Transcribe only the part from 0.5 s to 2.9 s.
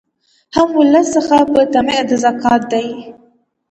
هم ولس څخه په طمع د زکات دي